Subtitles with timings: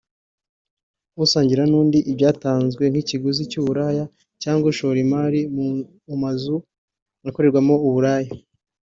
[1.23, 4.03] usangira n’undi ibyatanzwe nk’ikiguzi cy’uburaya
[4.41, 5.41] cyangwa ushora imari
[6.07, 6.55] mu mazu
[7.29, 8.31] akorerwamo uburaya